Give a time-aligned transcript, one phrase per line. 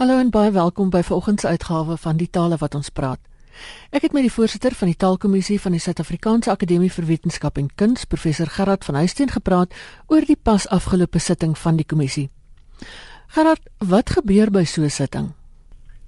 [0.00, 3.20] Hallo en baie welkom by vanoggend se uitgawe van die tale wat ons praat.
[3.92, 7.66] Ek het met die voorsitter van die Taalkommissie van die Suid-Afrikaanse Akademie vir Wetenskap en
[7.76, 9.76] Kuns, professor Gerard van Huisteen gepraat
[10.08, 12.30] oor die pas afgelope sitting van die kommissie.
[13.36, 15.28] Gerard, wat gebeur by so 'n sitting?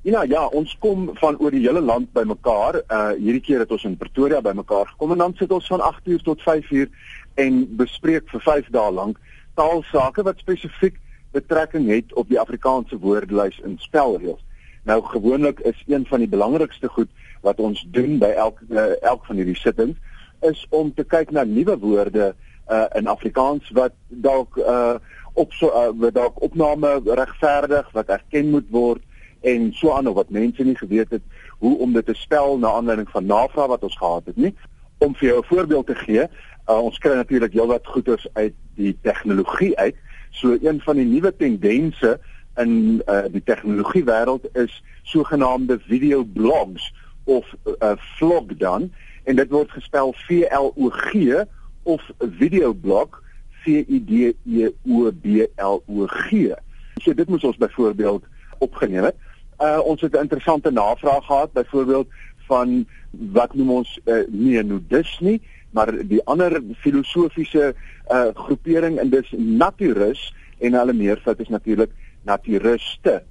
[0.09, 2.81] Ja, ja, ons kom van oor die hele land bymekaar.
[2.89, 6.23] Uh hierdie keer het ons in Pretoria bymekaar gekom en dan sit ons van 8uur
[6.23, 6.89] tot 5uur
[7.35, 9.19] en bespreek vir 5 dae lank
[9.55, 10.97] taalsake wat spesifiek
[11.33, 14.41] betrekking het op die Afrikaanse woordelys in spelreëls.
[14.85, 19.27] Nou gewoonlik is een van die belangrikste goed wat ons doen by elke uh, elk
[19.27, 19.99] van hierdie sittings
[20.43, 22.33] is om te kyk na nuwe woorde
[22.69, 24.95] uh, in Afrikaans wat dalk uh,
[25.33, 29.03] op so uh, wat dalk opname regverdig wat erken moet word
[29.41, 31.23] en so aan of wat mense nie geweet het
[31.63, 34.55] hoe om dit te spel na aanleiding van navraag wat ons gehad het nie
[34.99, 38.99] om vir jou 'n voorbeeld te gee uh, ons kry natuurlik heelwat goeders uit die
[39.03, 39.97] tegnologie uit
[40.33, 42.19] So een van die nuwe tendense
[42.57, 46.93] in uh, die tegnologie wêreld is sogenaamde video blogs
[47.25, 48.91] of 'n uh, vlog dan
[49.25, 51.45] en dit word gespel V L O G
[51.83, 53.23] of video blog
[53.63, 56.51] V I D E O B L O G.
[56.97, 58.25] So dit moet ons byvoorbeeld
[58.59, 59.17] opgeneem het.
[59.59, 62.09] Uh ons het 'n interessante navraag gehad byvoorbeeld
[62.47, 65.43] van wat noem ons uh, nie nudis nie
[65.73, 67.75] maar die ander filosofiese
[68.11, 71.91] uh groepering en dis naturus en hulle meervoud is natuurlik
[72.23, 73.23] naturiste.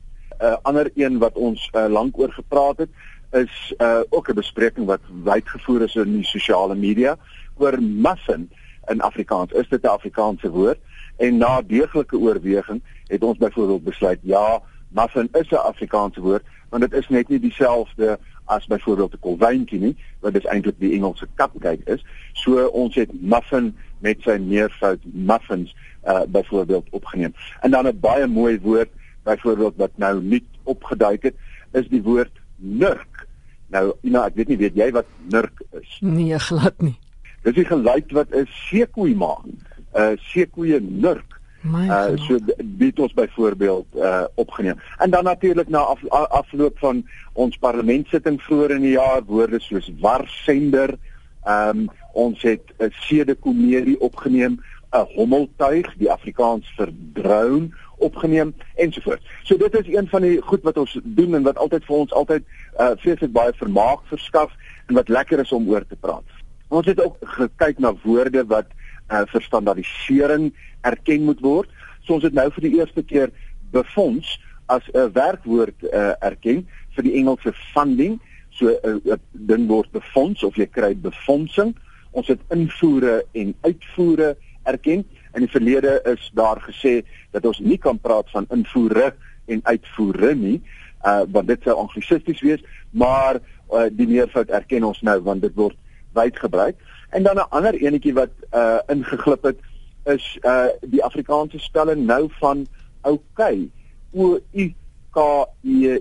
[0.41, 2.89] 'n uh, Ander een wat ons uh, lank oor gepraat het
[3.31, 7.17] is uh ook 'n bespreking wat wyd gevoer is in die sosiale media
[7.57, 8.49] oor muffin
[8.87, 9.51] in Afrikaans.
[9.51, 10.79] Is dit 'n Afrikaanse woord?
[11.17, 16.81] En na deeglike oorweging het ons byvoorbeeld besluit ja, muffin is 'n Afrikaanse woord, want
[16.81, 18.19] dit is net nie dieselfde
[18.51, 22.03] as byvoorbeeld 'n kolwyntjie nie, wat dis eintlik die Engelse cupcake is.
[22.33, 27.33] So ons het muffin met sy meervoud muffins uh byvoorbeeld opgeneem.
[27.61, 28.89] En dan 'n baie mooi woord
[29.23, 31.35] byvoorbeeld wat nou nie opgeduik het,
[31.71, 33.27] is die woord nurk.
[33.67, 35.97] Nou, know, ek weet nie weet jy wat nurk is?
[36.01, 36.97] Nee, glad nie.
[37.43, 39.45] Dis die geluid wat 'n seekoei maak.
[39.45, 39.55] 'n
[39.95, 41.39] uh, Seekoeie nurk.
[41.63, 44.79] Uh so dit ons byvoorbeeld uh opgeneem.
[44.97, 49.91] En dan natuurlik na af, afloop van ons parlementsitting vroeër in die jaar woorde soos
[49.99, 50.97] warsender.
[51.43, 54.59] Ehm um, ons het 'n sede komedie opgeneem,
[54.91, 59.25] 'n hommeltuig, die Afrikaans vir drone opgeneem ensovoorts.
[59.43, 62.13] So dit is een van die goed wat ons doen en wat altyd vir ons
[62.13, 62.43] altyd
[62.79, 64.51] uh vreeslik baie vermaak verskaf
[64.87, 66.25] en wat lekker is om oor te praat.
[66.67, 68.65] Ons het ook gekyk na woorde wat
[69.09, 70.51] uh vir standaardisering
[70.81, 71.69] erken moet word.
[72.05, 73.31] So ons het nou vir die eerste keer
[73.71, 78.19] befonds as 'n werkwoord uh, erken vir die Engelse funding.
[78.49, 81.75] So 'n uh, ding word befonds of jy kry befondsing.
[82.11, 85.05] Ons het invoere en uitvoere erken.
[85.33, 87.01] In die verlede is daar gesê
[87.31, 89.13] dat ons nie kan praat van invoere
[89.45, 90.61] en uitvoere nie,
[91.05, 93.39] uh want dit sou anglisisties wees, maar
[93.73, 95.77] uh, die meervoud erken ons nou want dit word
[96.13, 96.77] wyd gebruik.
[97.11, 99.59] En dan 'n ander enetjie wat uh ingeglip het
[100.03, 102.67] is uh die Afrikaanse spelling nou van
[103.01, 103.69] okay.
[104.13, 104.73] O U
[105.11, 105.17] K
[105.63, 105.99] E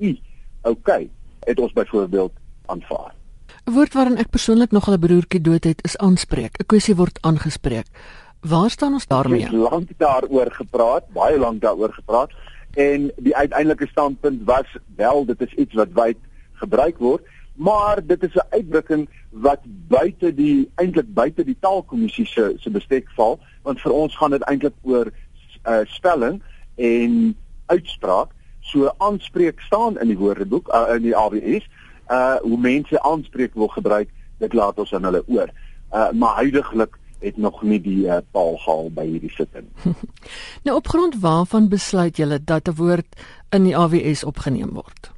[0.00, 0.20] I.
[0.62, 1.10] Okay.
[1.40, 2.32] Het ons byvoorbeeld
[2.66, 3.14] aanvaar.
[3.64, 6.58] 'n Woord waarin ek persoonlik nog 'n broertjie dood het is aanspreek.
[6.58, 7.86] 'n Kwessie word aangespreek.
[8.40, 9.40] Waar staan ons daarmee?
[9.40, 12.30] Ons het lank daaroor gepraat, baie lank daaroor gepraat
[12.74, 16.16] en die uiteindelike standpunt was wel dit is iets wat wyd
[16.52, 17.22] gebruik word
[17.54, 23.10] maar dit is 'n uitdrukking wat buite die eintlik buite die taalkommissie se se bestek
[23.16, 25.12] val want vir ons gaan dit eintlik oor
[25.64, 26.42] uh, spelling
[26.74, 28.30] en uitspraak.
[28.60, 31.68] So aanspreek staan in die woordeboek uh, in die AWS
[32.10, 35.48] uh hoe mense aanspreek wil gebruik dit laat ons aan hulle oor.
[35.92, 39.68] Uh maar huidigelik het nog nie die uh, paal gehaal by hierdie sitting.
[40.64, 43.20] Nou op grond waarvan besluit julle dat 'n woord
[43.50, 45.13] in die AWS opgeneem word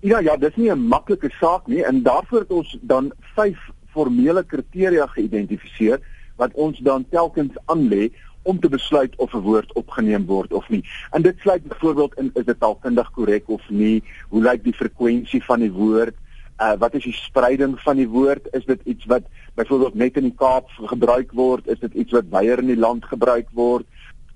[0.00, 3.58] Ja ja, dis nie 'n maklike saak nie en daarvoor het ons dan vyf
[3.90, 5.98] formele kriteria geïdentifiseer
[6.36, 10.84] wat ons dan telkens aanlê om te besluit of 'n woord opgeneem word of nie.
[11.10, 14.02] En dit sluit byvoorbeeld in is dit taalkundig korrek of nie?
[14.28, 16.14] Hoe lyk die frekwensie van die woord?
[16.58, 18.48] Uh wat is die spreiding van die woord?
[18.52, 19.22] Is dit iets wat
[19.54, 21.66] byvoorbeeld net in die Kaap gebruik word?
[21.66, 23.86] Is dit iets wat baie in die land gebruik word?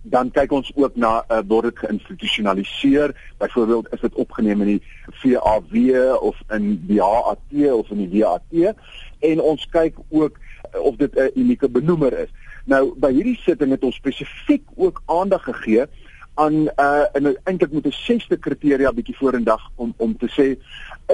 [0.02, 3.14] Dan kyk ons ook na uh, word dit geïnstitusionaliseer?
[3.38, 4.82] Byvoorbeeld is dit opgeneem in die
[5.22, 5.76] VAW
[6.20, 8.76] of in die HAT of in die WAT
[9.22, 12.30] en ons kyk ook uh, of dit 'n unieke benoemer is.
[12.64, 15.86] Nou by hierdie sitting het ons spesifiek ook aandag gegee
[16.34, 20.56] aan uh en eintlik moet 'n sesde kriteria bietjie vorendag om om te sê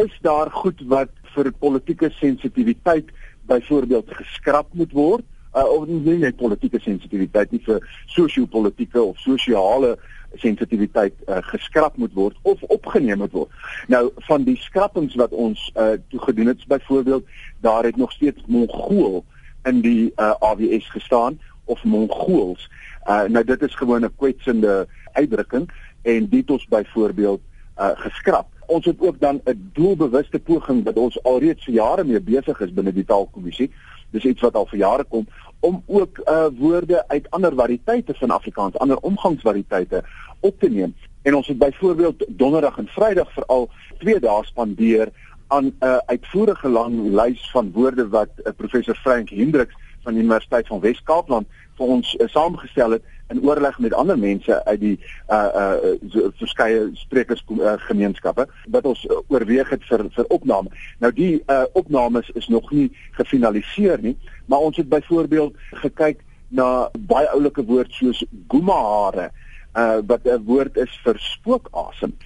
[0.05, 3.11] is daar goed wat vir politieke sensitiwiteit
[3.47, 5.25] byvoorbeeld geskraap moet word
[5.59, 7.83] uh, of nie net politieke sensitiwiteit nie vir
[8.15, 9.97] sosio-politieke of sosiale
[10.37, 13.51] sensitiwiteit uh, geskraap moet word of opgeneem moet word.
[13.89, 17.25] Nou van die skrappings wat ons uh, toe gedoen het, byvoorbeeld,
[17.65, 19.25] daar het nog steeds Mongool
[19.65, 22.69] in die uh, AWS gestaan of Mongools.
[23.09, 25.71] Uh, nou dit is gewoon 'n kwetsende uitdrukking
[26.03, 27.41] en dit ons byvoorbeeld
[27.79, 28.47] uh, geskraap.
[28.67, 32.73] Ons het ook dan 'n doelbewuste poging wat ons alreeds vir jare mee besig is
[32.73, 33.71] binne die taalkommissie.
[34.11, 35.27] Dis iets wat al vir jare kom
[35.61, 40.05] om ook uh, woorde uit ander variëteite van Afrikaans, ander omgangsvariëteite
[40.41, 40.95] op te neem.
[41.23, 43.69] En ons het byvoorbeeld donderdag en vrydag veral
[43.99, 45.11] twee dae spandeer
[45.47, 49.75] aan 'n uh, uitvoerige lang lys van woorde wat uh, professor Frank Hendriks
[50.09, 54.57] van die Universiteit van Wes-Kaapland vir ons uh, saamgestel het in oorleg met ander mense
[54.65, 54.95] uit die
[55.29, 60.73] uh uh so, verskeie sprekersgemeenskappe uh, wat ons uh, oorweeg het vir vir opname.
[61.05, 62.89] Nou die uh opnames is nog nie
[63.19, 64.15] gefinaliseer nie,
[64.47, 69.29] maar ons het byvoorbeeld gekyk na baie oulike woord soos gumahare
[69.77, 72.17] uh wat 'n woord is vir spookasem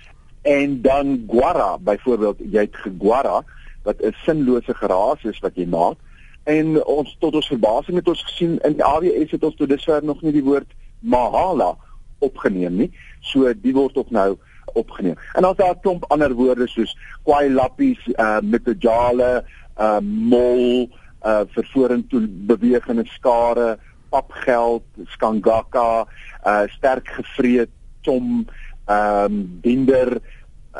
[0.42, 3.42] en dan guara byvoorbeeld jy het geguara
[3.82, 5.98] wat 'n sinlose geraas is wat jy maak
[6.44, 10.04] en ons tot ons verbasing het ons gesien in die AWS het ons tot dusver
[10.04, 11.74] nog nie die woord mahala
[12.22, 12.90] opgeneem nie.
[13.20, 14.36] So die word ook nou
[14.78, 15.18] opgeneem.
[15.34, 19.44] En dan daar 'n klomp ander woorde soos kwai lappies uh metojale
[19.78, 20.88] uh mol
[21.22, 23.78] uh vir vorentoe bewegende skare
[24.10, 26.06] papgeld skangaka
[26.46, 27.70] uh sterk gevreet
[28.02, 28.46] chom
[28.86, 30.20] ehm um, binder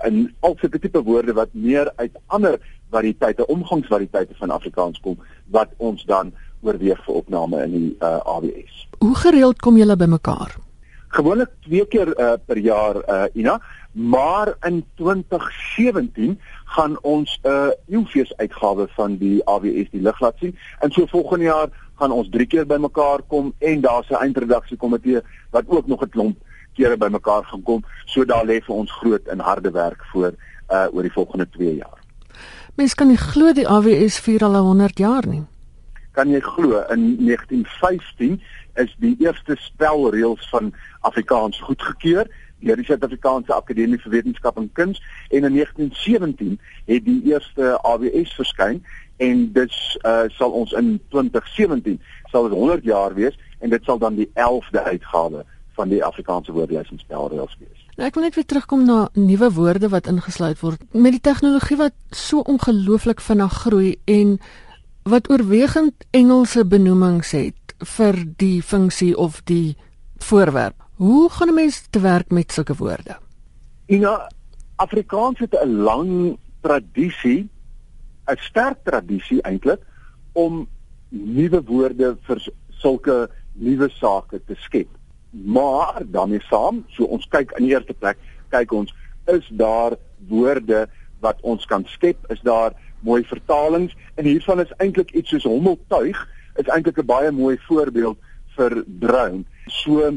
[0.01, 2.59] en al sulke tipe woorde wat meer uit ander
[2.91, 5.19] variëteite, omgangsvariëteite van Afrikaans kom
[5.53, 8.87] wat ons dan oorweeg vir opname in die uh, AWS.
[9.03, 10.57] Hoe gereeld kom julle bymekaar?
[11.13, 13.59] Gewoonlik twee keer uh, per jaar uh, Ina,
[13.93, 16.39] maar in 2017
[16.77, 20.57] gaan ons 'n uh, eeufees uitgawe van die AWS die lig laat sien.
[20.81, 21.69] En so volgende jaar
[22.01, 26.09] gaan ons drie keer bymekaar kom en daar's 'n eindredaksie komitee wat ook nog 'n
[26.09, 26.37] klomp
[26.77, 27.85] kere bymekaar gaan kom.
[28.07, 30.33] So daar lê vir ons groot en harde werk voor
[30.73, 31.99] uh oor die volgende 2 jaar.
[32.75, 35.43] Mens kan nie glo die AWS vier al 100 jaar nie.
[36.13, 38.41] Kan jy glo in 1915
[38.81, 42.29] is die eerste spelreëls van Afrikaans goedgekeur
[42.63, 48.35] deur die Suid-Afrikaanse Akademie vir Wetenskap en Kuns en in 1917 het die eerste AWS
[48.39, 48.81] verskyn
[49.23, 51.99] en dit uh, sal ons in 2017
[52.31, 55.45] sal dit 100 jaar wees en dit sal dan die 11de uitgawe
[55.77, 57.87] van die Afrikaanse woordelys en spelreëls wees.
[57.97, 61.77] Nou ek wil net weer terugkom na nuwe woorde wat ingesluit word met die tegnologie
[61.81, 64.39] wat so ongelooflik vinnig groei en
[65.09, 69.77] wat oorwegend Engelse benoemings het vir die funksie of die
[70.23, 70.77] voorwerp.
[70.97, 73.19] Hoe gaan 'n mens te werk met sulke woorde?
[73.87, 74.31] Ina
[74.77, 77.49] Afrikaans het 'n lang tradisie,
[78.27, 79.81] 'n sterk tradisie eintlik
[80.33, 80.69] om
[81.09, 84.89] nuwe woorde vir sulke nuwe sake te skep
[85.33, 88.19] maar daarmee saam, so ons kyk in die eerste plek,
[88.53, 88.93] kyk ons
[89.33, 89.97] is daar
[90.29, 90.87] woorde
[91.21, 96.19] wat ons kan skep, is daar mooi vertalings en hiervan is eintlik iets soos hommeltuig
[96.61, 98.19] is eintlik 'n baie mooi voorbeeld
[98.57, 99.45] vir drone.
[99.67, 100.13] So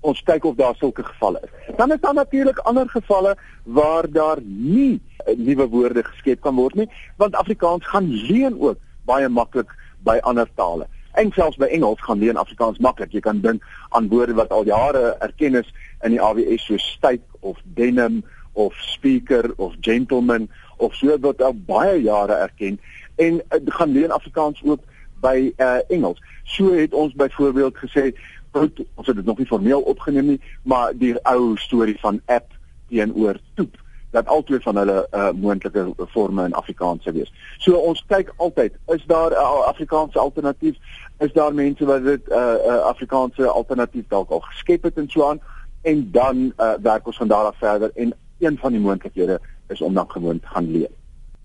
[0.00, 1.76] ons kyk of daar sulke gevalle is.
[1.76, 5.00] Dan is daar natuurlik ander gevalle waar daar nie
[5.36, 9.74] nuwe woorde geskep kan word nie, want Afrikaans gaan leen ook baie maklik
[10.04, 10.86] by ander tale
[11.18, 13.12] en selfs by Engels gaan leer Afrikaans maklik.
[13.12, 13.64] Jy kan dink
[13.96, 15.70] aan woorde wat al jare erken is
[16.06, 18.22] in die AWS so styk of denim
[18.58, 22.78] of speaker of gentleman of so wat al baie jare erken
[23.18, 24.82] en uh, gaan leer Afrikaans ook
[25.22, 26.22] by uh, Engels.
[26.44, 28.12] So het ons byvoorbeeld gesê
[28.54, 32.54] goed, ons het dit nog nie formeel opgeneem nie, maar die ou storie van app
[32.88, 33.74] teenoor toep
[34.10, 37.32] dat albei van hulle uh, moontlike forme in Afrikaans sou wees.
[37.58, 40.76] So ons kyk altyd, is daar 'n uh, Afrikaanse alternatief?
[41.18, 45.08] Is daar mense wat dit 'n uh, uh, Afrikaanse alternatief dalk al geskep het en
[45.08, 45.40] so aan?
[45.82, 49.80] En dan uh, werk ons van daar af verder en een van die moontlikhede is
[49.80, 50.90] om dan gewoon te gaan leer.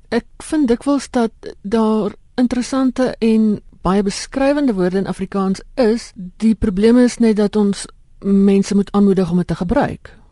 [0.10, 6.12] Ek vind dikwels dat daar interessante en baie beskrywende woorde in Afrikaans is.
[6.16, 7.86] Die probleem is net dat ons
[8.20, 10.23] mense moet aanmoedig om dit te gebruik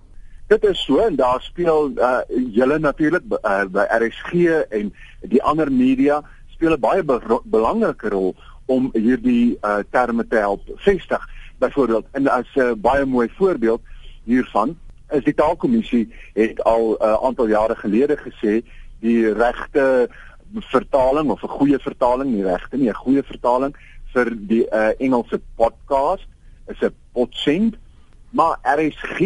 [0.51, 2.17] dit is so en daar speel uh,
[2.51, 4.31] julle natuurlik uh, by RSG
[4.69, 4.89] en
[5.31, 10.67] die ander media speel 'n baie be belangrike rol om hierdie uh, terme te help
[10.75, 11.23] vestig.
[11.59, 13.81] Byvoorbeeld en as 'n uh, baie mooi voorbeeld
[14.23, 14.75] hiervan
[15.09, 18.61] is die taalkommissie het al 'n uh, aantal jare gelede gesê
[18.99, 20.09] die regte
[20.59, 23.75] vertaling of 'n goeie vertaling, nie regte nie, 'n goeie vertaling
[24.13, 26.27] vir die uh, Engelse podcast
[26.67, 27.77] is 'n potsend
[28.31, 29.17] Maar RSG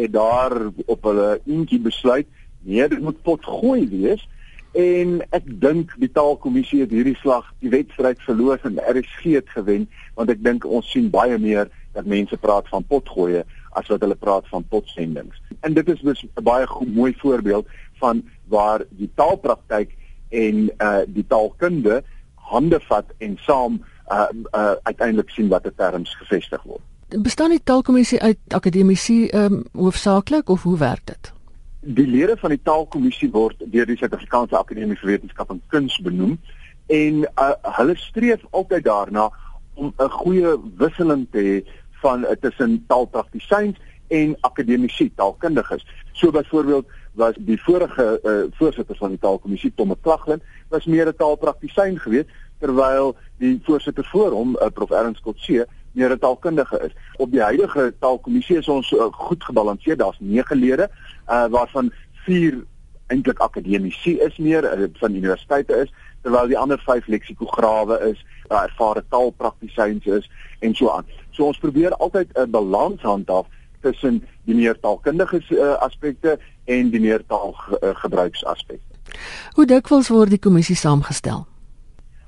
[0.00, 0.52] het daar
[0.86, 2.26] op hulle eentjie besluit,
[2.60, 4.28] nee, dit moet pot gooi wees
[4.74, 9.84] en ek dink die taalkommissie het hierdie slag die wedstryd verloor en RSG het gewen
[10.16, 13.44] want ek dink ons sien baie meer dat mense praat van potgoeie
[13.78, 15.38] as wat hulle praat van potsendings.
[15.62, 17.68] En dit is 'n baie goed, mooi voorbeeld
[18.00, 19.94] van waar die taalpraktyk
[20.30, 22.02] en uh die taalkunde
[22.34, 26.82] hande vat en saam uh, uh uiteindelik sien watter terms gevestig word.
[27.22, 31.32] Bestaan die taalkommissie uit akademici ehm um, hoofsaaklik of hoe werk dit?
[31.80, 36.38] Die lede van die taalkommissie word deur die Suid-Afrikaanse Akademie vir Wetenskap en Kuns benoem
[36.86, 39.28] en uh, hulle streef altyd daarna
[39.74, 41.54] om 'n goeie wisseling te hê
[42.02, 43.78] van uh, tussen taalpraktisyns
[44.08, 45.86] en akademici, taalkundiges.
[46.12, 51.16] So byvoorbeeld was die vorige uh, voorsitter van die taalkommissie Tom McLaughlin was meer 'n
[51.16, 52.28] taalpraktisyn geweest
[52.58, 56.92] terwyl die voorsitter voor hom uh, Prof Ernst Kotse meer 'n taalkundige is.
[57.16, 59.98] Op die huidige taalkommissie is ons uh, goed gebalanseerd.
[59.98, 60.90] Daar's 9 lede
[61.28, 62.64] uh, waarvan 4
[63.06, 68.62] eintlik akademici is meer uh, van universiteite is terwyl die ander 5 leksikograwe is, uh,
[68.62, 71.04] ervare taalpraktisyns is en so aan.
[71.30, 73.46] So ons probeer altyd 'n balans handhaaf
[73.80, 78.82] tussen die meer taalkundige uh, aspekte en die meer taalgebruiksaspekte.
[78.88, 78.94] Uh,
[79.52, 81.44] Hoe dikwels word die kommissie saamgestel?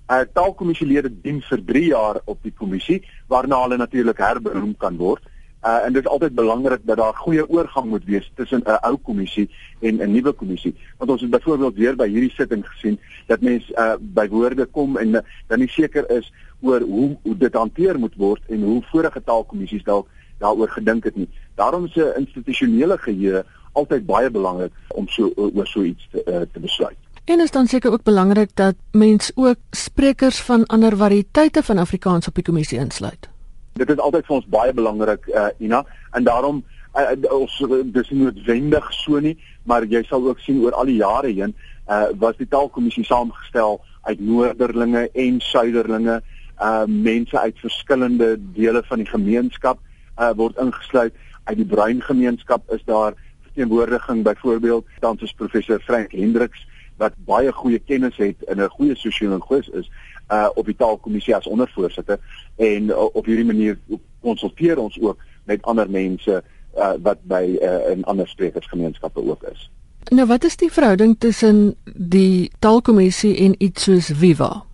[0.07, 5.23] Uh taalkommissielede dien vir 3 jaar op die kommissie waarna hulle natuurlik herbenoem kan word.
[5.67, 8.97] Uh en dit is altyd belangrik dat daar goeie oorgang moet wees tussen 'n ou
[8.97, 10.75] kommissie en 'n nuwe kommissie.
[10.99, 14.97] Want ons het byvoorbeeld weer by hierdie sitting gesien dat mense uh by woorde kom
[14.97, 18.83] en uh, dan nie seker is oor hoe hoe dit hanteer moet word en hoe
[18.83, 20.09] vorige taalkommissies dalk
[20.39, 21.29] daaroor gedink het nie.
[21.55, 26.61] Daarom 'n institusionele geheue altyd baie belangrik om so oor so iets te, uh, te
[26.61, 27.06] besluit.
[27.26, 32.28] En is dan seker ook belangrik dat mens ook sprekers van ander variëteite van Afrikaans
[32.28, 33.28] op die kommissie insluit.
[33.73, 35.80] Dit is altyd vir ons baie belangrik uh, Ina
[36.11, 36.61] en daarom
[36.95, 37.56] uh, ons
[37.97, 39.35] dis nie noodwendig so nie,
[39.66, 41.56] maar jy sal ook sien oor al die jare heen
[41.90, 46.21] uh, was die taalkommissie saamgestel uit noorderlinge en suiderlinge,
[46.62, 49.83] uh, mense uit verskillende dele van die gemeenskap
[50.14, 51.18] uh, word ingesluit.
[51.50, 53.18] Uit die bruin gemeenskap is daar
[53.50, 56.62] verteenwoordiging byvoorbeeld dan soos professor Frank Hendriks
[56.97, 59.91] wat baie goeie kennis het in 'n goeie sosiologus is
[60.33, 62.19] uh op die taalkommissie as ondervoorsitter
[62.57, 63.79] en uh, op hierdie manier
[64.21, 66.43] konsulteer ons ook met ander mense
[66.76, 69.71] uh wat by uh in ander sprekersgemeenskappe ook is.
[70.11, 74.65] Nou wat is die verhouding tussen die taalkommissie en iets soos Viva?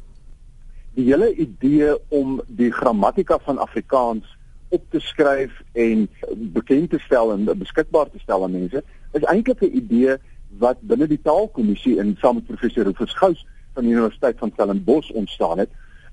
[0.95, 4.37] Die hele idee om die grammatika van Afrikaans
[4.69, 9.61] op te skryf en bekend te stel en beskikbaar te stel aan mense is eintlik
[9.61, 10.17] 'n idee
[10.59, 15.11] wat binne die taalkommissie in saam met professor Rufus Gous van die Universiteit van Stellenbosch
[15.11, 15.71] ontstaan het.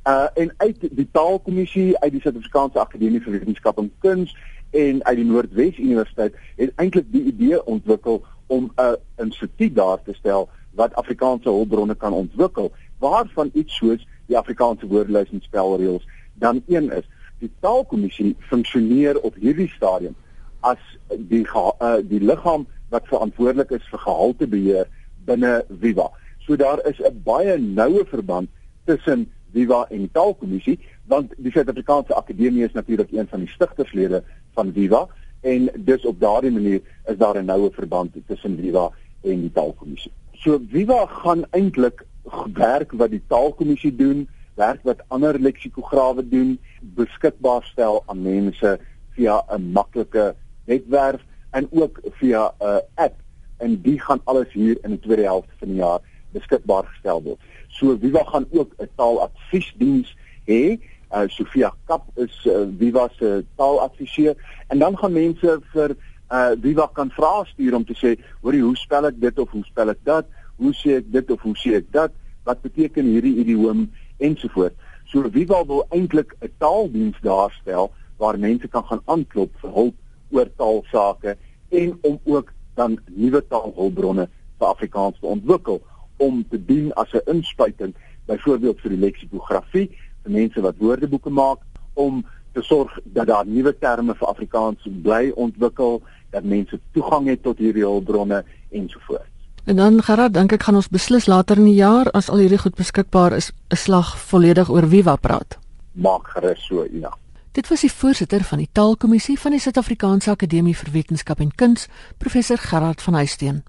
[0.08, 4.36] Uh en uit die taalkommissie uit die Suid-Afrikaanse Akademie vir Wetenskap en Kuns
[4.70, 10.14] en uit die Noordwes Universiteit het eintlik die idee ontwikkel om 'n instituut daar te
[10.14, 16.64] stel wat Afrikaanse hulpbronne kan ontwikkel waarvan iets soos die Afrikaanse woordelys en spelreëls dan
[16.68, 17.08] een is
[17.40, 20.16] die taalkommissie funksioneer op hierdie stadium
[20.60, 24.88] as die uh, die liggaam wat verantwoordelik is vir gehaltebeheer
[25.26, 26.10] binne Viva.
[26.46, 28.50] So daar is 'n baie noue verband
[28.86, 34.24] tussen Viva en die taalkommissie want die Suid-Afrikaanse Akademie is natuurlik een van die stigterslede
[34.54, 35.08] van Viva
[35.42, 38.92] en dus op daardie manier is daar 'n noue verband tussen Viva
[39.22, 40.12] en die taalkommissie.
[40.34, 42.06] So Viva gaan eintlik
[42.54, 44.28] werk wat die taalkommissie doen
[44.60, 48.80] werk wat ander leksikograwe doen beskikbaar stel aan mense
[49.16, 53.16] via 'n maklike webwerf en ook via 'n uh, app
[53.58, 56.00] en die gaan alles hier in die tweede helfte van die jaar
[56.32, 57.40] beskikbaar gestel word.
[57.68, 60.16] So Viva gaan ook 'n taaladviesdiens
[60.46, 60.80] hê.
[61.12, 64.36] Uh, Sofia Kap is uh, Viva se taaladviseur
[64.68, 65.96] en dan gaan mense vir
[66.32, 69.66] uh, Viva kan vrae stuur om te sê, "Hoerie, hoe spel ek dit of hoe
[69.66, 70.26] spel ek dat?
[70.56, 72.12] Hoe sê ek dit of hoe sê ek dat?
[72.44, 73.90] Wat beteken hierdie idioom?"
[74.20, 74.76] ensovoorts.
[75.06, 79.96] So Viva wil eintlik 'n taaldiens daarstel waar mense kan gaan aanklop vir hulp
[80.32, 81.38] oor taalsake
[81.70, 84.28] en om ook dan nuwe taalhulpbronne
[84.60, 85.82] vir Afrikaans te ontwikkel
[86.18, 87.94] om te dien as 'n inspuiting
[88.26, 89.88] byvoorbeeld vir die leksikografie
[90.24, 91.60] vir mense wat woordeboeke maak
[91.94, 97.44] om te sorg dat daar nuwe terme vir Afrikaans bly ontwikkel dat mense toegang het
[97.44, 99.30] tot hierdie hulpbronne ensovoorts.
[99.66, 102.62] En dan Gerard, dink ek gaan ons beslis later in die jaar as al hierdie
[102.62, 105.60] goed beskikbaar is, 'n slag volledig oor Viva praat.
[105.94, 107.12] Maak gerus so, Ina.
[107.60, 111.88] Dit was die voorsitter van die Taalkommissie van die Suid-Afrikaanse Akademie vir Wetenskap en Kuns,
[112.18, 113.64] professor Gerard van Huisteen.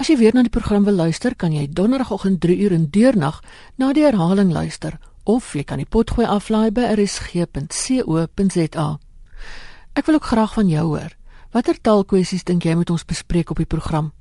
[0.00, 3.44] As jy weer na die program wil luister, kan jy donderdagoggend 3 uur in deurnag
[3.76, 4.96] na die herhaling luister
[5.28, 8.88] of jy kan die potgooi aflaai by rsg.co.za.
[9.92, 11.12] Ek wil ook graag van jou hoor.
[11.52, 14.16] Watter taalkwessies dink jy moet ons bespreek op die program?